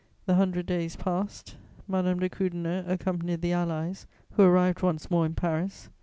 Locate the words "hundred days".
0.33-0.95